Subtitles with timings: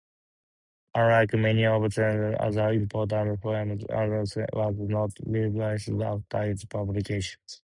[0.95, 7.37] Unlike many of Tennyson's other important poems, "Ulysses" was not revised after its publication.